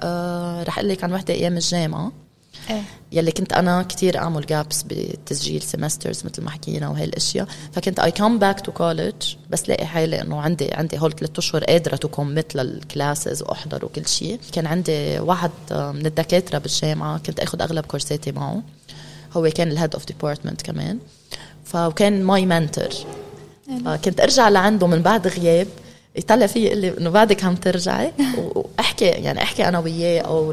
[0.68, 2.12] رح أقول لك عن وحدة أيام الجامعة.
[2.70, 2.82] إيه.
[3.12, 8.10] يلي كنت أنا كتير أعمل gaps بتسجيل semesters مثل ما حكينا وهي الاشياء فكنت I
[8.10, 12.08] come back to college بس لاقي حالي إنه عندي عندي هول ثلاث أشهر قادرة to
[12.08, 14.40] commit لل classes وأحضر وكل شيء.
[14.52, 18.62] كان عندي واحد من الدكاترة بالجامعة كنت آخذ أغلب كورساتي معه.
[19.32, 20.98] هو كان ال head of department كمان.
[21.64, 22.88] فكان my mentor
[24.04, 25.66] كنت أرجع لعنده من بعد غياب.
[26.16, 28.12] يطلع في يقول لي إنه بعدك عم ترجعي؟
[28.54, 30.52] وأحكي يعني أحكي أنا وياه أو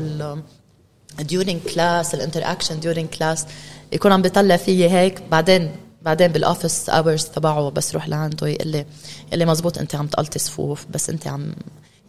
[1.21, 3.39] during class ال interaction during class
[3.93, 5.21] يكون عم بيطلع فيي هيك.
[5.31, 8.85] بعدين بعدين بال office hours تبعه بس روح لعنده يقول لي
[9.27, 11.53] يقول لي مزبوط أنت عم تفلتي صفوف بس أنت عم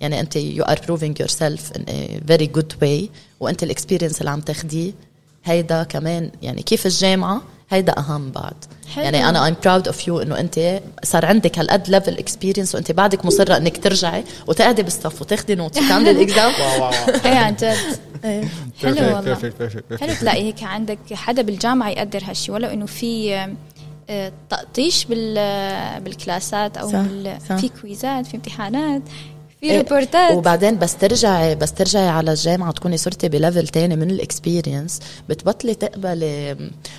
[0.01, 1.85] يعني أنت you are proving yourself in
[2.31, 4.93] very good way وأنت ال experience اللي عم تاخديه
[5.45, 8.55] هيدا كمان يعني كيف الجامعة؟ هيدا أهم بعد.
[8.95, 9.05] حلو.
[9.05, 13.25] يعني أنا I'm proud of you إنه أنت صار عندك هالقد level experience وأنت بعدك
[13.25, 16.93] مصرة إنك ترجعي وتقعدي بالصف وتاخدي notes وتعملي ال exam wow wow
[17.25, 17.77] إيه عن جد.
[18.83, 19.21] حلو والله.
[19.21, 23.47] perfect perfect حلو تلاقي هيك عندك حدا بالجامعة يقدر هالشيء ولو إنه في
[24.11, 25.35] آه، تقطيش بال
[26.01, 27.57] بال classات أو صح، بال صح.
[27.57, 29.03] في quizات في امتحانات.
[29.61, 34.11] في reportات وبعدين بس ترجعي بس ترجعي على الجامعة تكوني صرتي ب level تاني من
[34.11, 36.57] ال experience بتبطلي تقبلي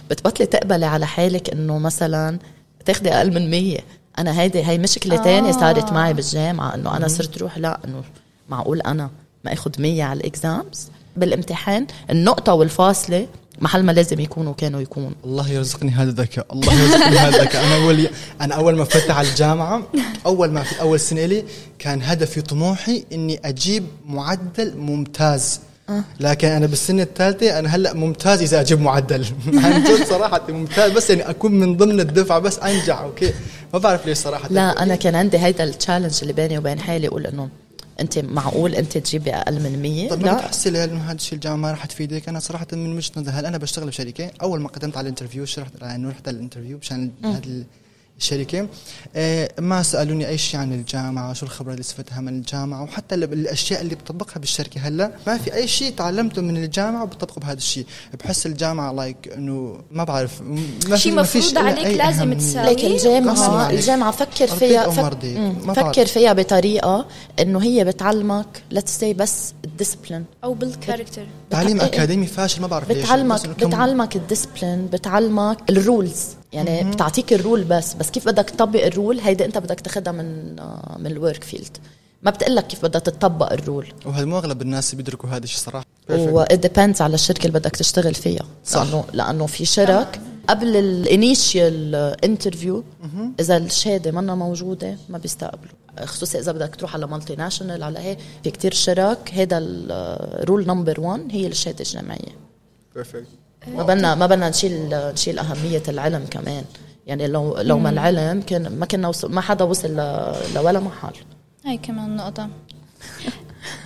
[0.10, 2.40] بتبطلي تقبلي على حالك إنه مثلا
[2.86, 3.78] تاخدي أقل من 100
[4.20, 5.24] أنا هيدي هي مشكلة آه.
[5.24, 8.04] تانية صارت معي بالجامعة إنه أنا صرت روح لا إنه
[8.50, 9.10] معقول أنا
[9.44, 13.28] ما اخذ 100 على الاكزامز بالامتحان النقطة والفاصلة
[13.62, 15.10] محل ما لازم يكونوا كانوا يكونوا.
[15.26, 18.10] الله يرزقني هذا الذكاء الله يرزقني هذا الذكاء أنا اول
[18.42, 19.84] أنا أول ما فتح على الجامعة
[20.26, 21.44] أول ما في أول سنة لي
[21.80, 25.60] كان هدفي طموحي إني أجيب معدل ممتاز.
[26.20, 29.26] لكن أنا بالسنة الثالثة أنا هلأ ممتاز إذا أجيب معدل.
[29.64, 33.34] عن جد صراحة ممتاز بس يعني أكون من ضمن الدفعة بس أنجح okay.
[33.74, 34.50] ما بعرف ليش صراحة.
[34.50, 37.50] لا أنا كان عندي هيدا ال challenge اللي بيني وبين حالي أقول إنه
[38.00, 40.34] أنت معقول أنت تجيبي أقل من 100 طب لا.
[40.34, 43.46] بتحسي لي انه هذا الشيء الجامعة ما راح تفيدك؟ أنا صراحة من وجهة نظري هل
[43.46, 46.78] أنا بشتغل بشركة؟ أول ما قدمت على ال interview شرحت إنه رحت على ال interview
[46.78, 47.64] مشان هذه
[48.20, 48.68] الشركة
[49.16, 53.24] آه ما سألوني اي شيء عن الجامعة؟ شو الخبرة اللي استفدتها من الجامعة؟ وحتى ال-
[53.34, 57.86] الأشياء اللي بطبقها بالشركة هلأ ما في أي شيء تعلمته من الجامعة وبطبقه بهذا الشيء.
[58.24, 60.42] بحس الجامعة like إنه ما بعرف
[60.88, 62.34] ما شيء مفروض عليك لازم.
[62.34, 62.66] تساوي.
[62.74, 63.80] لك غصب الجامعة عليك.
[63.80, 64.90] الجامعة فكر فيها
[65.74, 66.06] فكر.
[66.06, 67.08] فيها بطريقة
[67.40, 72.68] إنه هي بتعلمك let's say بس ال discipline أو بال character تعليم أكاديمي فاشل ما
[72.68, 72.98] بعرف ليش.
[73.06, 78.50] بتعلمك بتعلمك ال discipline بتعلمك ال rules يعني بتعطيك ال rule بس بس كيف بدك
[78.50, 81.78] تطبق ال rule؟ هيدا انت بدك تاخدها من آه، من ال work field
[82.24, 83.88] ما بتقلك كيف بدها تطبق ال rule.
[84.06, 87.76] وهذا مو أغلب الناس بيدركوا هذا الشيء صراحة؟ و it depends على الشركة اللي بدك
[87.76, 88.46] تشتغل فيها.
[88.66, 88.82] صح.
[88.84, 90.22] لأنه لأنه في شرك.
[90.48, 92.84] قبل ال initial interview
[93.40, 95.74] إذا الشهادة منا موجودة ما بيستقبلوا.
[96.06, 99.32] خصوصي إذا بدك تروح على multinational على هيك في كتير شرك.
[99.34, 102.36] هذا ال rule number 1 هي الشهادة الجامعية.
[102.96, 103.28] perfect
[103.68, 106.64] ما بدنا ما بدنا نشيل نشيل أهمية العلم كمان.
[107.08, 111.14] يعني لو لو ما العلم كان ما كنا وصل ما حدا وصل ل- لولا محل
[111.66, 112.50] هاي كمان نقطة.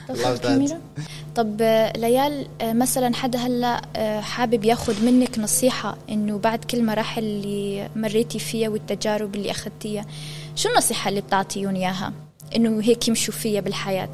[1.35, 1.61] طب
[1.97, 3.81] ليال مثلا حدا هلأ
[4.21, 10.05] حابب ياخذ منك نصيحة إنه بعد كل مراحل اللي مريتي فيها والتجارب اللي أخذتيها
[10.55, 12.13] شو النصيحة اللي بتعطيهم إياها؟
[12.55, 14.09] إنه هيك يمشوا فيها بالحياة.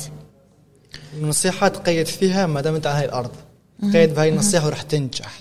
[1.14, 3.32] النصيحة تقيد فيها ما دام أنت على هاي الأرض.
[3.94, 5.32] قيد بهاي النصيحة ورح تنجح.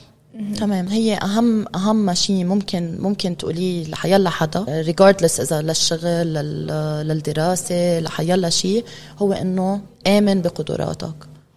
[0.58, 0.88] تمام.
[0.88, 4.64] هي أهم أهم شيء ممكن ممكن تقوليه لحيلا حدا.
[4.68, 8.84] ريجاردلس إذا للشغل لل- للدراسة لحيلا شيء
[9.18, 11.14] هو إنه آمن بقدراتك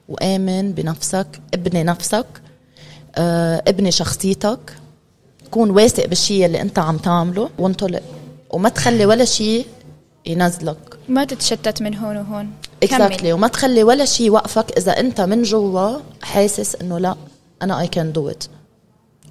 [0.10, 2.26] وآمن بنفسك ابني نفسك
[3.15, 4.60] آه، ابني شخصيتك.
[5.52, 8.02] كون واثق بالشيء اللي أنت عم تعمله وانطلق.
[8.50, 9.65] وما تخلي ولا شيء
[10.26, 10.78] ينزلك.
[11.10, 12.52] ما تتشتت من هون وهون.
[12.84, 17.15] exactly وما تخلي ولا شيء يوقفك إذا أنت من جوا حاسس إنه لا
[17.62, 18.43] أنا I can do it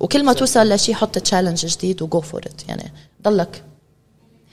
[0.00, 3.62] وكل ما توصل لشيء حط challenge جديد و go for it يعني ضلك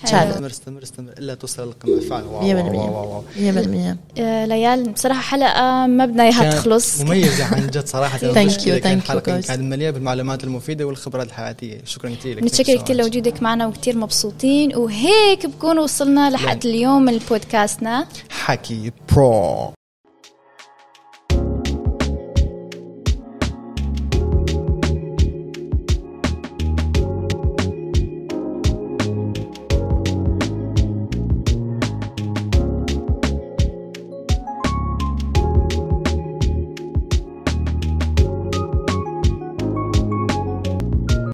[0.03, 1.11] challenge استمر استمر استمر.
[1.11, 6.05] إلا توصل للقمة فعلا wow wow wow wow 100% 100% آه، ليال بصراحة حلقة ما
[6.05, 7.01] بدنا اياها تخلص.
[7.01, 7.71] مميزة عن جد
[8.33, 9.47] كانت thank you, حلقة guys.
[9.47, 11.81] كانت مليئة بالمعلومات المفيدة والخبرات الحياتية.
[11.85, 12.43] شكرا كثير لك.
[12.43, 14.75] متشكرة كثير لوجودك معنا وكثير مبسوطين.
[14.75, 19.74] وهيك بكون وصلنا لحد اليوم من بودكاستنا حكي pro.